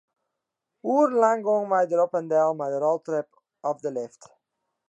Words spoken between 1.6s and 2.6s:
wy dêr op en del